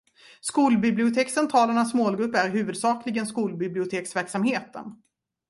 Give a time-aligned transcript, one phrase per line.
[0.41, 4.95] Skolbibliotekscentralernas målgrupp är huvudsakligen skolbiblioteksverksamheten.